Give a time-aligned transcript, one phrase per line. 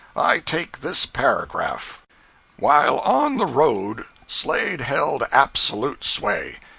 [0.15, 2.01] ]—I take this paragraph:
[2.57, 6.57] "While on the road, Slade held absolute sway.